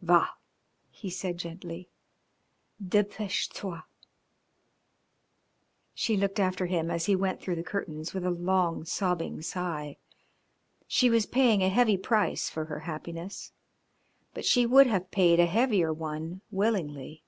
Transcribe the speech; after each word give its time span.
"Va," 0.00 0.26
he 0.88 1.10
said 1.10 1.36
gently, 1.36 1.90
"depeche 2.82 3.50
toi." 3.50 3.80
She 5.92 6.16
looked 6.16 6.40
after 6.40 6.64
him 6.64 6.90
as 6.90 7.04
he 7.04 7.14
went 7.14 7.42
through 7.42 7.56
the 7.56 7.62
curtains 7.62 8.14
with 8.14 8.24
a 8.24 8.30
long, 8.30 8.86
sobbing 8.86 9.42
sigh. 9.42 9.98
She 10.88 11.10
was 11.10 11.26
paying 11.26 11.62
a 11.62 11.68
heavy 11.68 11.98
price 11.98 12.48
for 12.48 12.64
her 12.64 12.78
happiness, 12.78 13.52
but 14.32 14.46
she 14.46 14.64
would 14.64 14.86
have 14.86 15.10
paid 15.10 15.38
a 15.38 15.44
heavier 15.44 15.92
one 15.92 16.40
willingly. 16.50 17.22